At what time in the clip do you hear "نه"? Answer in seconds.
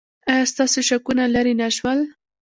1.61-1.67